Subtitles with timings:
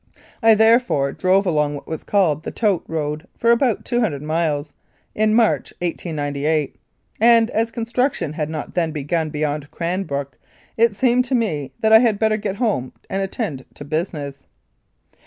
[0.41, 4.73] I therefore drove along what was called the "tote" road for about 200 miles,
[5.13, 6.75] in March, 1898,
[7.19, 10.39] and, as construction had not then begun beyond Cranbrook,
[10.75, 14.47] it seemed to me that I had better get home and attend to business.